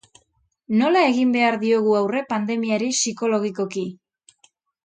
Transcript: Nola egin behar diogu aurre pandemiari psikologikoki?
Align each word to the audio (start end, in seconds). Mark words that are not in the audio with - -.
Nola 0.77 1.03
egin 1.09 1.33
behar 1.35 1.59
diogu 1.65 1.93
aurre 2.01 2.23
pandemiari 2.33 2.91
psikologikoki? 2.97 3.85